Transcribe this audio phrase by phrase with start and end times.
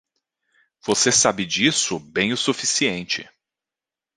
[0.83, 3.29] Você sabe disso bem o suficiente.